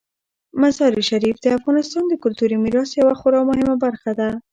مزارشریف 0.61 1.37
د 1.41 1.45
افغانستان 1.57 2.03
د 2.07 2.13
کلتوري 2.23 2.57
میراث 2.63 2.89
یوه 3.01 3.15
خورا 3.19 3.41
مهمه 3.49 3.75
برخه 3.85 4.11
ده. 4.19 4.29